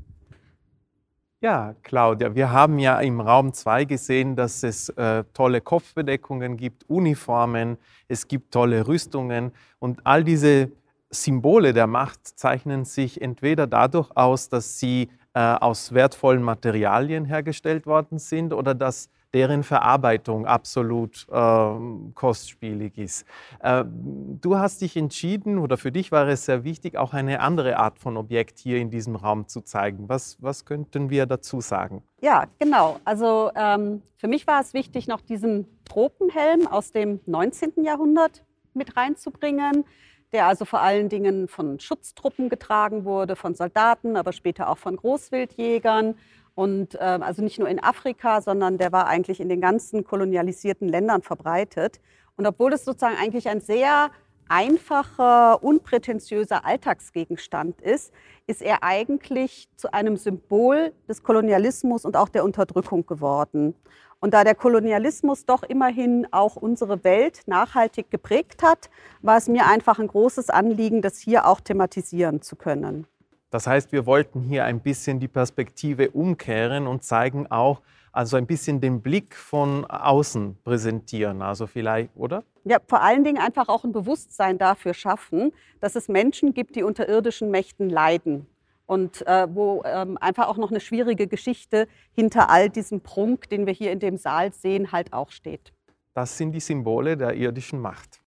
Ja, 1.43 1.73
Claudia, 1.81 2.35
wir 2.35 2.51
haben 2.51 2.77
ja 2.77 2.99
im 2.99 3.19
Raum 3.19 3.51
2 3.51 3.85
gesehen, 3.85 4.35
dass 4.35 4.61
es 4.61 4.89
äh, 4.89 5.23
tolle 5.33 5.59
Kopfbedeckungen 5.59 6.55
gibt, 6.55 6.87
Uniformen, 6.87 7.77
es 8.07 8.27
gibt 8.27 8.53
tolle 8.53 8.87
Rüstungen 8.87 9.51
und 9.79 10.05
all 10.05 10.23
diese 10.23 10.71
Symbole 11.09 11.73
der 11.73 11.87
Macht 11.87 12.27
zeichnen 12.27 12.85
sich 12.85 13.23
entweder 13.23 13.65
dadurch 13.65 14.11
aus, 14.15 14.49
dass 14.49 14.77
sie 14.77 15.09
äh, 15.33 15.39
aus 15.39 15.95
wertvollen 15.95 16.43
Materialien 16.43 17.25
hergestellt 17.25 17.87
worden 17.87 18.19
sind 18.19 18.53
oder 18.53 18.75
dass 18.75 19.09
deren 19.33 19.63
Verarbeitung 19.63 20.45
absolut 20.45 21.25
äh, 21.31 21.75
kostspielig 22.13 22.97
ist. 22.97 23.25
Äh, 23.61 23.85
du 23.85 24.57
hast 24.57 24.81
dich 24.81 24.97
entschieden, 24.97 25.57
oder 25.57 25.77
für 25.77 25.91
dich 25.91 26.11
war 26.11 26.27
es 26.27 26.45
sehr 26.45 26.63
wichtig, 26.63 26.97
auch 26.97 27.13
eine 27.13 27.39
andere 27.39 27.77
Art 27.77 27.99
von 27.99 28.17
Objekt 28.17 28.59
hier 28.59 28.77
in 28.77 28.89
diesem 28.89 29.15
Raum 29.15 29.47
zu 29.47 29.61
zeigen. 29.61 30.09
Was, 30.09 30.41
was 30.41 30.65
könnten 30.65 31.09
wir 31.09 31.25
dazu 31.25 31.61
sagen? 31.61 32.03
Ja, 32.21 32.45
genau. 32.59 32.99
Also 33.05 33.51
ähm, 33.55 34.01
für 34.17 34.27
mich 34.27 34.47
war 34.47 34.61
es 34.61 34.73
wichtig, 34.73 35.07
noch 35.07 35.21
diesen 35.21 35.65
Tropenhelm 35.85 36.67
aus 36.67 36.91
dem 36.91 37.19
19. 37.25 37.83
Jahrhundert 37.83 38.43
mit 38.73 38.95
reinzubringen 38.97 39.85
der 40.31 40.47
also 40.47 40.65
vor 40.65 40.81
allen 40.81 41.09
Dingen 41.09 41.47
von 41.47 41.79
Schutztruppen 41.79 42.49
getragen 42.49 43.05
wurde, 43.05 43.35
von 43.35 43.53
Soldaten, 43.53 44.15
aber 44.15 44.31
später 44.31 44.69
auch 44.69 44.77
von 44.77 44.95
Großwildjägern 44.95 46.15
und 46.55 46.95
äh, 46.95 46.99
also 46.99 47.41
nicht 47.41 47.59
nur 47.59 47.69
in 47.69 47.81
Afrika, 47.81 48.41
sondern 48.41 48.77
der 48.77 48.91
war 48.91 49.07
eigentlich 49.07 49.39
in 49.39 49.49
den 49.49 49.61
ganzen 49.61 50.03
kolonialisierten 50.03 50.87
Ländern 50.87 51.21
verbreitet. 51.21 51.99
Und 52.35 52.45
obwohl 52.45 52.73
es 52.73 52.85
sozusagen 52.85 53.17
eigentlich 53.17 53.49
ein 53.49 53.61
sehr 53.61 54.11
einfacher, 54.51 55.63
unprätentiöser 55.63 56.65
Alltagsgegenstand 56.65 57.79
ist, 57.79 58.11
ist 58.47 58.61
er 58.61 58.83
eigentlich 58.83 59.69
zu 59.77 59.93
einem 59.93 60.17
Symbol 60.17 60.91
des 61.07 61.23
Kolonialismus 61.23 62.03
und 62.03 62.17
auch 62.17 62.27
der 62.27 62.43
Unterdrückung 62.43 63.05
geworden. 63.05 63.75
Und 64.19 64.33
da 64.33 64.43
der 64.43 64.55
Kolonialismus 64.55 65.45
doch 65.45 65.63
immerhin 65.63 66.27
auch 66.31 66.57
unsere 66.57 67.03
Welt 67.03 67.41
nachhaltig 67.47 68.11
geprägt 68.11 68.61
hat, 68.61 68.89
war 69.21 69.37
es 69.37 69.47
mir 69.47 69.67
einfach 69.67 69.99
ein 69.99 70.07
großes 70.07 70.49
Anliegen, 70.49 71.01
das 71.01 71.17
hier 71.17 71.47
auch 71.47 71.61
thematisieren 71.61 72.41
zu 72.41 72.55
können. 72.55 73.07
Das 73.51 73.67
heißt, 73.67 73.91
wir 73.91 74.05
wollten 74.05 74.41
hier 74.41 74.63
ein 74.63 74.79
bisschen 74.79 75.19
die 75.19 75.27
Perspektive 75.27 76.09
umkehren 76.11 76.87
und 76.87 77.03
zeigen 77.03 77.51
auch, 77.51 77.81
also 78.13 78.37
ein 78.37 78.47
bisschen 78.47 78.81
den 78.81 79.01
Blick 79.01 79.35
von 79.35 79.85
außen 79.85 80.57
präsentieren. 80.63 81.41
Also 81.41 81.67
vielleicht, 81.67 82.09
oder? 82.15 82.43
Ja, 82.63 82.77
vor 82.87 83.01
allen 83.01 83.23
Dingen 83.23 83.41
einfach 83.41 83.67
auch 83.67 83.83
ein 83.83 83.91
Bewusstsein 83.91 84.57
dafür 84.57 84.93
schaffen, 84.93 85.51
dass 85.81 85.95
es 85.95 86.07
Menschen 86.07 86.53
gibt, 86.53 86.75
die 86.75 86.83
unter 86.83 87.07
irdischen 87.07 87.51
Mächten 87.51 87.89
leiden. 87.89 88.47
Und 88.85 89.25
äh, 89.27 89.47
wo 89.53 89.83
ähm, 89.85 90.17
einfach 90.19 90.47
auch 90.47 90.57
noch 90.57 90.69
eine 90.69 90.81
schwierige 90.81 91.27
Geschichte 91.27 91.87
hinter 92.11 92.49
all 92.49 92.69
diesem 92.69 93.01
Prunk, 93.01 93.49
den 93.49 93.65
wir 93.65 93.73
hier 93.73 93.91
in 93.91 93.99
dem 93.99 94.17
Saal 94.17 94.51
sehen, 94.53 94.91
halt 94.91 95.13
auch 95.13 95.31
steht. 95.31 95.73
Das 96.13 96.37
sind 96.37 96.51
die 96.51 96.59
Symbole 96.59 97.15
der 97.15 97.35
irdischen 97.35 97.79
Macht. 97.79 98.21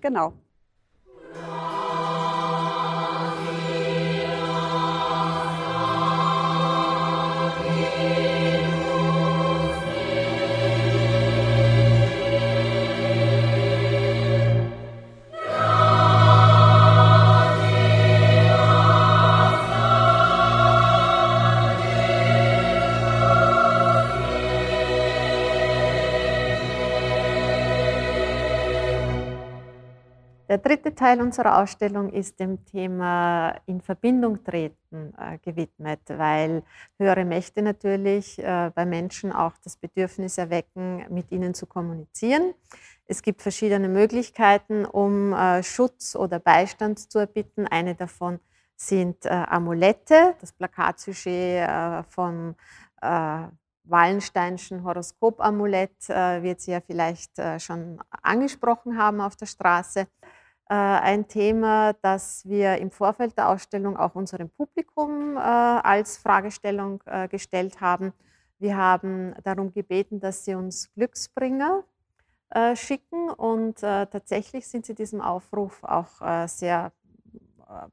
Genau. 0.00 0.32
Der 30.50 30.58
dritte 30.58 30.96
Teil 30.96 31.22
unserer 31.22 31.62
Ausstellung 31.62 32.10
ist 32.10 32.40
dem 32.40 32.64
Thema 32.64 33.54
in 33.66 33.80
Verbindung 33.80 34.42
treten 34.42 35.14
äh, 35.16 35.38
gewidmet, 35.38 36.00
weil 36.08 36.64
höhere 36.98 37.24
Mächte 37.24 37.62
natürlich 37.62 38.36
äh, 38.40 38.72
bei 38.74 38.84
Menschen 38.84 39.30
auch 39.30 39.52
das 39.62 39.76
Bedürfnis 39.76 40.38
erwecken, 40.38 41.06
mit 41.08 41.30
ihnen 41.30 41.54
zu 41.54 41.66
kommunizieren. 41.66 42.52
Es 43.06 43.22
gibt 43.22 43.42
verschiedene 43.42 43.88
Möglichkeiten, 43.88 44.86
um 44.86 45.32
äh, 45.34 45.62
Schutz 45.62 46.16
oder 46.16 46.40
Beistand 46.40 46.98
zu 46.98 47.20
erbitten. 47.20 47.68
Eine 47.68 47.94
davon 47.94 48.40
sind 48.74 49.26
äh, 49.26 49.28
Amulette. 49.28 50.34
Das 50.40 50.50
Plakatsujet 50.52 51.68
äh, 51.68 52.02
vom 52.08 52.56
äh, 53.00 53.42
Wallensteinschen 53.84 54.82
Horoskopamulett 54.82 56.08
wird 56.08 56.60
Sie 56.60 56.70
ja 56.70 56.80
vielleicht 56.80 57.32
schon 57.58 57.98
angesprochen 58.22 58.96
haben 58.96 59.20
auf 59.20 59.34
der 59.34 59.46
Straße. 59.46 60.06
Äh, 60.70 60.74
ein 60.74 61.26
Thema, 61.26 61.94
das 61.94 62.48
wir 62.48 62.78
im 62.78 62.92
Vorfeld 62.92 63.36
der 63.36 63.48
Ausstellung 63.48 63.96
auch 63.96 64.14
unserem 64.14 64.48
Publikum 64.50 65.36
äh, 65.36 65.40
als 65.40 66.16
Fragestellung 66.16 67.02
äh, 67.06 67.26
gestellt 67.26 67.80
haben. 67.80 68.12
Wir 68.60 68.76
haben 68.76 69.34
darum 69.42 69.72
gebeten, 69.72 70.20
dass 70.20 70.44
sie 70.44 70.54
uns 70.54 70.92
Glücksbringer 70.94 71.82
schicken 72.74 73.30
und 73.30 73.78
tatsächlich 73.78 74.66
sind 74.66 74.84
sie 74.84 74.94
diesem 74.96 75.20
Aufruf 75.20 75.84
auch 75.84 76.48
sehr 76.48 76.90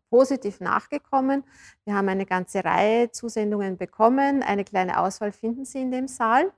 positiv 0.09 0.59
nachgekommen. 0.61 1.43
Wir 1.85 1.93
haben 1.93 2.09
eine 2.09 2.25
ganze 2.25 2.65
Reihe 2.65 3.11
Zusendungen 3.11 3.77
bekommen. 3.77 4.41
Eine 4.41 4.63
kleine 4.63 4.99
Auswahl 4.99 5.31
finden 5.31 5.63
Sie 5.63 5.79
in 5.79 5.91
dem 5.91 6.07
Saal. 6.07 6.51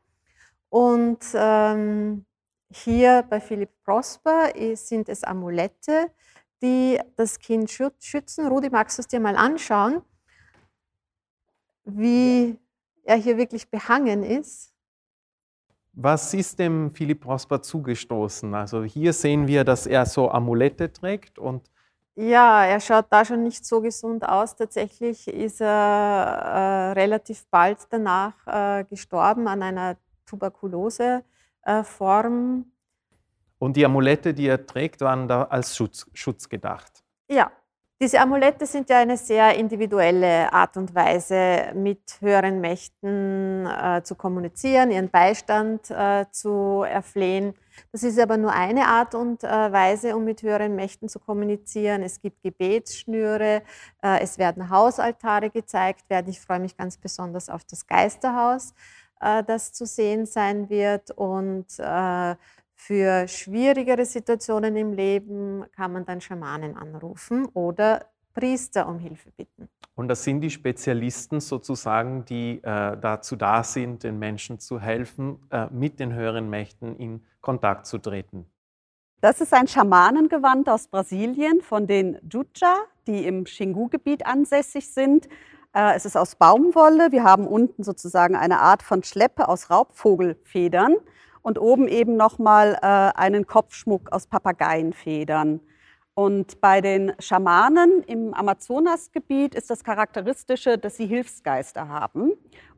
Und 0.69 1.19
ähm, 1.33 2.25
hier 2.71 3.23
bei 3.29 3.39
Philipp 3.39 3.71
Prosper 3.83 4.51
sind 4.75 5.09
es 5.09 5.23
Amulette, 5.23 6.11
die 6.61 6.99
das 7.15 7.39
Kind 7.39 7.71
schützen. 7.71 8.47
Rudi, 8.47 8.69
magst 8.69 8.97
du 8.97 9.01
es 9.01 9.07
dir 9.07 9.19
mal 9.19 9.35
anschauen, 9.35 10.01
wie 11.85 12.59
er 13.03 13.15
hier 13.15 13.37
wirklich 13.37 13.69
behangen 13.69 14.23
ist? 14.23 14.73
Was 15.93 16.33
ist 16.33 16.59
dem 16.59 16.91
Philipp 16.91 17.21
Prosper 17.21 17.61
zugestoßen? 17.61 18.53
Also 18.53 18.83
hier 18.83 19.13
sehen 19.13 19.47
wir, 19.47 19.63
dass 19.63 19.87
er 19.87 20.05
so 20.05 20.29
Amulette 20.29 20.91
trägt 20.93 21.39
und 21.39 21.69
ja, 22.15 22.65
er 22.65 22.81
schaut 22.81 23.05
da 23.11 23.23
schon 23.23 23.43
nicht 23.43 23.65
so 23.65 23.79
gesund 23.79 24.27
aus. 24.27 24.53
Tatsächlich 24.53 25.25
ist 25.29 25.61
er 25.61 25.67
äh, 25.67 26.91
relativ 26.91 27.45
bald 27.49 27.79
danach 27.91 28.33
äh, 28.45 28.83
gestorben 28.83 29.47
an 29.47 29.63
einer 29.63 29.95
Tuberkuloseform. 30.25 31.23
Äh, 31.63 31.83
und 33.59 33.75
die 33.75 33.85
Amulette, 33.85 34.33
die 34.33 34.47
er 34.47 34.65
trägt, 34.65 35.01
waren 35.01 35.27
da 35.27 35.43
als 35.43 35.75
Schutz, 35.75 36.09
Schutz 36.13 36.47
gedacht. 36.47 37.03
Ja, 37.29 37.51
diese 38.01 38.21
Amulette 38.21 38.65
sind 38.65 38.89
ja 38.89 38.99
eine 38.99 39.17
sehr 39.17 39.55
individuelle 39.55 40.53
Art 40.53 40.77
und 40.77 40.95
Weise, 40.95 41.73
mit 41.75 41.99
höheren 42.21 42.61
Mächten 42.61 43.65
äh, 43.65 44.01
zu 44.03 44.15
kommunizieren, 44.15 44.89
ihren 44.89 45.09
Beistand 45.09 45.91
äh, 45.91 46.25
zu 46.31 46.85
erflehen. 46.87 47.53
Das 47.91 48.03
ist 48.03 48.17
aber 48.17 48.37
nur 48.37 48.53
eine 48.53 48.87
Art 48.87 49.15
und 49.15 49.43
äh, 49.43 49.47
Weise, 49.47 50.15
um 50.15 50.23
mit 50.23 50.43
höheren 50.43 50.77
Mächten 50.77 51.09
zu 51.09 51.19
kommunizieren. 51.19 52.01
Es 52.01 52.21
gibt 52.21 52.41
Gebetsschnüre, 52.41 53.63
äh, 54.01 54.19
es 54.21 54.37
werden 54.37 54.69
Hausaltare 54.69 55.49
gezeigt 55.49 56.09
werden. 56.09 56.29
Ich 56.29 56.39
freue 56.39 56.61
mich 56.61 56.77
ganz 56.77 56.97
besonders 56.97 57.49
auf 57.49 57.65
das 57.65 57.85
Geisterhaus, 57.85 58.73
äh, 59.19 59.43
das 59.43 59.73
zu 59.73 59.85
sehen 59.85 60.25
sein 60.25 60.69
wird. 60.69 61.11
Und 61.11 61.67
äh, 61.79 62.35
für 62.75 63.27
schwierigere 63.27 64.05
Situationen 64.05 64.75
im 64.75 64.93
Leben 64.93 65.65
kann 65.75 65.93
man 65.93 66.05
dann 66.05 66.21
Schamanen 66.21 66.77
anrufen 66.77 67.45
oder 67.53 68.05
Priester 68.33 68.87
um 68.87 68.99
Hilfe 68.99 69.31
bitten. 69.31 69.67
Und 69.95 70.07
das 70.07 70.23
sind 70.23 70.39
die 70.39 70.49
Spezialisten 70.49 71.41
sozusagen, 71.41 72.23
die 72.23 72.61
äh, 72.63 72.97
dazu 72.97 73.35
da 73.35 73.63
sind, 73.63 74.03
den 74.03 74.17
Menschen 74.17 74.59
zu 74.59 74.79
helfen, 74.79 75.39
äh, 75.49 75.67
mit 75.71 75.99
den 75.99 76.13
höheren 76.13 76.49
Mächten 76.49 76.95
in 76.95 77.25
Kontakt 77.41 77.85
zu 77.85 77.97
treten. 77.97 78.45
Das 79.19 79.41
ist 79.41 79.53
ein 79.53 79.67
Schamanengewand 79.67 80.69
aus 80.69 80.87
Brasilien 80.87 81.61
von 81.61 81.85
den 81.85 82.17
Juja, 82.31 82.77
die 83.07 83.25
im 83.27 83.43
Xingu-Gebiet 83.43 84.25
ansässig 84.25 84.89
sind. 84.89 85.27
Äh, 85.73 85.95
es 85.95 86.05
ist 86.05 86.17
aus 86.17 86.35
Baumwolle. 86.35 87.11
Wir 87.11 87.23
haben 87.23 87.47
unten 87.47 87.83
sozusagen 87.83 88.35
eine 88.35 88.59
Art 88.59 88.83
von 88.83 89.03
Schleppe 89.03 89.47
aus 89.47 89.69
Raubvogelfedern 89.69 90.95
und 91.41 91.59
oben 91.59 91.87
eben 91.87 92.17
nochmal 92.17 92.77
äh, 92.81 92.85
einen 92.85 93.45
Kopfschmuck 93.45 94.11
aus 94.11 94.27
Papageienfedern. 94.27 95.61
Und 96.15 96.59
bei 96.59 96.81
den 96.81 97.13
Schamanen 97.19 98.03
im 98.03 98.33
Amazonasgebiet 98.33 99.55
ist 99.55 99.69
das 99.69 99.83
Charakteristische, 99.83 100.77
dass 100.77 100.97
sie 100.97 101.05
Hilfsgeister 101.05 101.87
haben, 101.87 102.33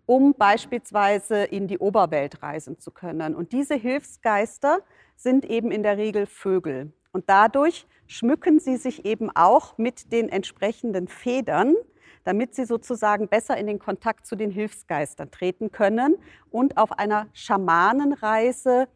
um 0.05 0.35
beispielsweise 0.35 1.45
in 1.45 1.67
die 1.67 1.79
Oberwelt 1.79 2.43
reisen 2.43 2.77
zu 2.77 2.91
können. 2.91 3.33
Und 3.33 3.51
diese 3.51 3.75
Hilfsgeister 3.75 4.79
sind 5.15 5.45
eben 5.45 5.71
in 5.71 5.81
der 5.81 5.97
Regel 5.97 6.27
Vögel. 6.27 6.93
Und 7.13 7.29
dadurch 7.29 7.87
schmücken 8.05 8.59
sie 8.59 8.77
sich 8.77 9.05
eben 9.05 9.29
auch 9.33 9.77
mit 9.77 10.11
den 10.11 10.29
entsprechenden 10.29 11.07
Federn, 11.07 11.75
damit 12.23 12.55
sie 12.55 12.65
sozusagen 12.65 13.27
besser 13.27 13.57
in 13.57 13.67
den 13.67 13.79
Kontakt 13.79 14.25
zu 14.25 14.35
den 14.35 14.51
Hilfsgeistern 14.51 15.31
treten 15.31 15.71
können 15.71 16.17
und 16.49 16.77
auf 16.77 16.91
einer 16.91 17.27
Schamanenreise 17.33 18.87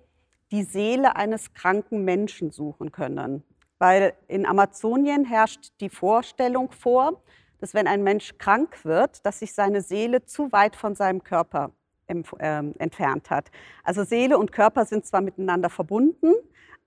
die 0.51 0.63
Seele 0.63 1.15
eines 1.15 1.53
kranken 1.53 2.03
Menschen 2.05 2.51
suchen 2.51 2.91
können. 2.91 3.44
Weil 3.77 4.13
in 4.27 4.46
Amazonien 4.46 5.25
herrscht 5.25 5.74
die 5.82 5.89
Vorstellung 5.89 6.72
vor, 6.72 7.22
dass 7.60 7.74
wenn 7.74 7.88
ein 7.88 8.03
Mensch 8.03 8.38
krank 8.38 8.85
wird, 8.85 9.25
dass 9.25 9.40
sich 9.40 9.53
seine 9.53 9.81
Seele 9.81 10.25
zu 10.25 10.51
weit 10.51 10.75
von 10.75 10.96
seinem 10.96 11.24
Körper 11.24 11.72
ähm, 12.07 12.75
entfernt 12.77 13.29
hat. 13.29 13.50
Also 13.83 14.03
Seele 14.03 14.38
und 14.38 14.51
Körper 14.51 14.85
sind 14.85 15.05
zwar 15.05 15.22
miteinander 15.22 15.70
verbunden, 15.70 16.33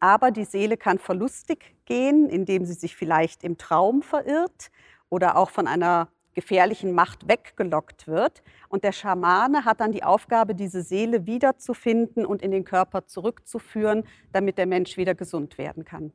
aber 0.00 0.30
die 0.30 0.44
Seele 0.44 0.76
kann 0.76 0.98
verlustig 0.98 1.74
gehen, 1.84 2.28
indem 2.28 2.64
sie 2.64 2.74
sich 2.74 2.94
vielleicht 2.94 3.42
im 3.42 3.58
Traum 3.58 4.02
verirrt 4.02 4.70
oder 5.08 5.36
auch 5.36 5.50
von 5.50 5.66
einer 5.66 6.08
gefährlichen 6.38 6.92
Macht 6.92 7.26
weggelockt 7.26 8.06
wird. 8.06 8.44
Und 8.68 8.84
der 8.84 8.92
Schamane 8.92 9.64
hat 9.64 9.80
dann 9.80 9.90
die 9.90 10.04
Aufgabe, 10.04 10.54
diese 10.54 10.82
Seele 10.82 11.26
wiederzufinden 11.26 12.24
und 12.24 12.42
in 12.42 12.52
den 12.52 12.64
Körper 12.64 13.06
zurückzuführen, 13.06 14.04
damit 14.32 14.56
der 14.56 14.66
Mensch 14.66 14.96
wieder 14.96 15.16
gesund 15.16 15.58
werden 15.58 15.84
kann. 15.84 16.12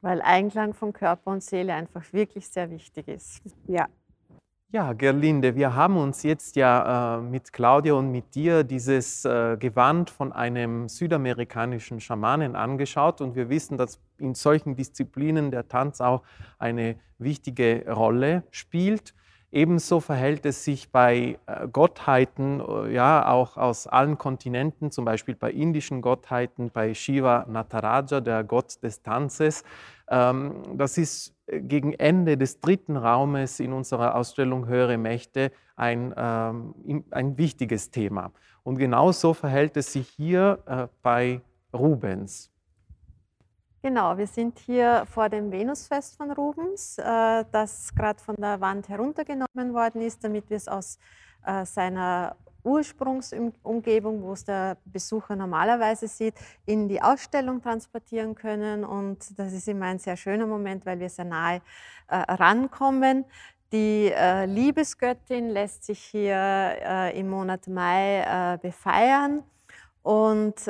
Weil 0.00 0.20
Einklang 0.20 0.74
von 0.74 0.92
Körper 0.92 1.30
und 1.30 1.44
Seele 1.44 1.74
einfach 1.74 2.12
wirklich 2.12 2.48
sehr 2.48 2.70
wichtig 2.70 3.06
ist. 3.06 3.40
Ja. 3.68 3.86
Ja, 4.72 4.94
Gerlinde, 4.94 5.54
wir 5.54 5.76
haben 5.76 5.96
uns 5.96 6.24
jetzt 6.24 6.56
ja 6.56 7.18
äh, 7.18 7.20
mit 7.20 7.52
Claudia 7.52 7.92
und 7.92 8.10
mit 8.10 8.34
dir 8.34 8.64
dieses 8.64 9.24
äh, 9.24 9.56
Gewand 9.58 10.10
von 10.10 10.32
einem 10.32 10.88
südamerikanischen 10.88 12.00
Schamanen 12.00 12.56
angeschaut 12.56 13.20
und 13.20 13.36
wir 13.36 13.48
wissen, 13.48 13.76
dass 13.76 14.00
in 14.18 14.34
solchen 14.34 14.74
Disziplinen 14.74 15.50
der 15.52 15.68
Tanz 15.68 16.00
auch 16.00 16.22
eine 16.58 16.96
wichtige 17.18 17.84
Rolle 17.92 18.44
spielt. 18.50 19.14
Ebenso 19.54 20.00
verhält 20.00 20.46
es 20.46 20.64
sich 20.64 20.90
bei 20.90 21.38
äh, 21.44 21.68
Gottheiten, 21.68 22.60
äh, 22.60 22.94
ja, 22.94 23.28
auch 23.28 23.58
aus 23.58 23.86
allen 23.86 24.16
Kontinenten, 24.16 24.90
zum 24.90 25.04
Beispiel 25.04 25.34
bei 25.34 25.50
indischen 25.52 26.00
Gottheiten, 26.00 26.70
bei 26.70 26.94
Shiva 26.94 27.44
Nataraja, 27.46 28.20
der 28.20 28.44
Gott 28.44 28.82
des 28.82 29.02
Tanzes. 29.02 29.62
Ähm, 30.08 30.62
das 30.74 30.96
ist 30.96 31.34
äh, 31.46 31.60
gegen 31.60 31.92
Ende 31.92 32.38
des 32.38 32.60
dritten 32.60 32.96
Raumes 32.96 33.60
in 33.60 33.74
unserer 33.74 34.14
Ausstellung 34.14 34.66
Höhere 34.66 34.96
Mächte 34.96 35.52
ein, 35.76 36.14
ähm, 36.16 37.04
ein 37.10 37.36
wichtiges 37.36 37.90
Thema. 37.90 38.32
Und 38.62 38.78
genauso 38.78 39.34
verhält 39.34 39.76
es 39.76 39.92
sich 39.92 40.08
hier 40.08 40.88
bei 41.02 41.40
Rubens. 41.74 42.51
Genau, 43.84 44.16
wir 44.16 44.28
sind 44.28 44.60
hier 44.60 45.04
vor 45.06 45.28
dem 45.28 45.50
Venusfest 45.50 46.16
von 46.16 46.30
Rubens, 46.30 46.98
äh, 46.98 47.44
das 47.50 47.92
gerade 47.96 48.22
von 48.22 48.36
der 48.36 48.60
Wand 48.60 48.88
heruntergenommen 48.88 49.74
worden 49.74 50.02
ist, 50.02 50.22
damit 50.22 50.48
wir 50.50 50.56
es 50.56 50.68
aus 50.68 51.00
äh, 51.44 51.66
seiner 51.66 52.36
Ursprungsumgebung, 52.62 54.22
wo 54.22 54.34
es 54.34 54.44
der 54.44 54.76
Besucher 54.84 55.34
normalerweise 55.34 56.06
sieht, 56.06 56.34
in 56.64 56.88
die 56.88 57.02
Ausstellung 57.02 57.60
transportieren 57.60 58.36
können. 58.36 58.84
Und 58.84 59.36
das 59.36 59.52
ist 59.52 59.66
immer 59.66 59.86
ein 59.86 59.98
sehr 59.98 60.16
schöner 60.16 60.46
Moment, 60.46 60.86
weil 60.86 61.00
wir 61.00 61.08
sehr 61.08 61.24
nahe 61.24 61.60
äh, 62.06 62.18
rankommen. 62.18 63.24
Die 63.72 64.12
Liebesgöttin 64.44 65.48
lässt 65.48 65.84
sich 65.84 65.98
hier 65.98 67.10
im 67.14 67.30
Monat 67.30 67.68
Mai 67.68 68.58
befeiern. 68.60 69.42
Und 70.02 70.68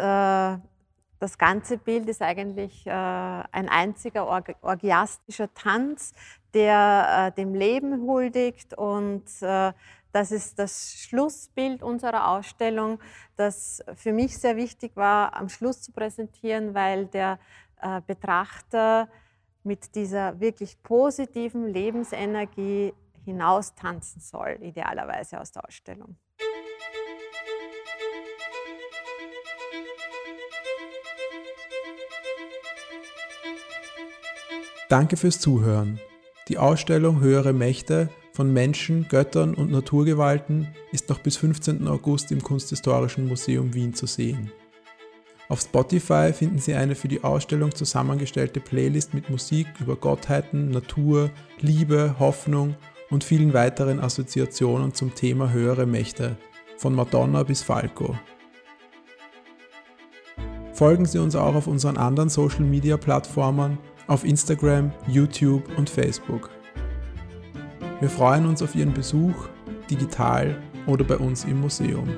das 1.22 1.38
ganze 1.38 1.78
Bild 1.78 2.08
ist 2.08 2.20
eigentlich 2.20 2.84
äh, 2.84 2.90
ein 2.90 3.68
einziger 3.68 4.26
org 4.26 4.56
orgiastischer 4.60 5.54
Tanz, 5.54 6.12
der 6.52 7.28
äh, 7.28 7.32
dem 7.40 7.54
Leben 7.54 8.02
huldigt 8.02 8.74
und 8.76 9.24
äh, 9.40 9.72
das 10.10 10.32
ist 10.32 10.58
das 10.58 10.94
Schlussbild 10.98 11.82
unserer 11.82 12.28
Ausstellung, 12.28 12.98
das 13.36 13.84
für 13.94 14.12
mich 14.12 14.36
sehr 14.36 14.56
wichtig 14.56 14.96
war, 14.96 15.34
am 15.36 15.48
Schluss 15.48 15.80
zu 15.80 15.92
präsentieren, 15.92 16.74
weil 16.74 17.06
der 17.06 17.38
äh, 17.80 18.00
Betrachter 18.04 19.08
mit 19.62 19.94
dieser 19.94 20.40
wirklich 20.40 20.82
positiven 20.82 21.68
Lebensenergie 21.68 22.92
hinaus 23.24 23.76
tanzen 23.76 24.20
soll, 24.20 24.58
idealerweise 24.60 25.40
aus 25.40 25.52
der 25.52 25.64
Ausstellung. 25.64 26.16
Danke 34.92 35.16
fürs 35.16 35.40
Zuhören. 35.40 35.98
Die 36.48 36.58
Ausstellung 36.58 37.22
Höhere 37.22 37.54
Mächte 37.54 38.10
von 38.34 38.52
Menschen, 38.52 39.08
Göttern 39.08 39.54
und 39.54 39.70
Naturgewalten 39.70 40.68
ist 40.92 41.08
noch 41.08 41.20
bis 41.20 41.38
15. 41.38 41.88
August 41.88 42.30
im 42.30 42.42
Kunsthistorischen 42.42 43.26
Museum 43.26 43.72
Wien 43.72 43.94
zu 43.94 44.04
sehen. 44.04 44.52
Auf 45.48 45.62
Spotify 45.62 46.34
finden 46.34 46.58
Sie 46.58 46.74
eine 46.74 46.94
für 46.94 47.08
die 47.08 47.24
Ausstellung 47.24 47.74
zusammengestellte 47.74 48.60
Playlist 48.60 49.14
mit 49.14 49.30
Musik 49.30 49.66
über 49.80 49.96
Gottheiten, 49.96 50.68
Natur, 50.68 51.30
Liebe, 51.58 52.16
Hoffnung 52.18 52.74
und 53.08 53.24
vielen 53.24 53.54
weiteren 53.54 53.98
Assoziationen 53.98 54.92
zum 54.92 55.14
Thema 55.14 55.52
höhere 55.52 55.86
Mächte, 55.86 56.36
von 56.76 56.94
Madonna 56.94 57.44
bis 57.44 57.62
Falco. 57.62 58.14
Folgen 60.74 61.06
Sie 61.06 61.18
uns 61.18 61.34
auch 61.34 61.54
auf 61.54 61.66
unseren 61.66 61.96
anderen 61.96 62.28
Social-Media-Plattformen 62.28 63.78
auf 64.06 64.24
Instagram, 64.24 64.92
YouTube 65.08 65.62
und 65.76 65.88
Facebook. 65.88 66.50
Wir 68.00 68.08
freuen 68.08 68.46
uns 68.46 68.62
auf 68.62 68.74
Ihren 68.74 68.92
Besuch, 68.92 69.48
digital 69.90 70.60
oder 70.86 71.04
bei 71.04 71.16
uns 71.16 71.44
im 71.44 71.60
Museum. 71.60 72.08